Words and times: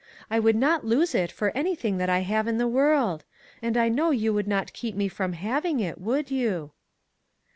I 0.31 0.39
would 0.39 0.55
not 0.55 0.83
lose 0.83 1.13
it 1.13 1.31
for 1.31 1.51
anything 1.55 1.99
that 1.99 2.09
I 2.09 2.21
have 2.21 2.47
in 2.47 2.57
the 2.57 2.67
world; 2.67 3.23
and 3.61 3.77
I 3.77 3.87
know 3.87 4.09
you 4.09 4.33
would 4.33 4.47
not 4.47 4.73
keep 4.73 4.95
me 4.95 5.07
from 5.07 5.33
hav 5.33 5.63
ing 5.63 5.79
it, 5.79 6.01
would 6.01 6.31
you 6.31 6.71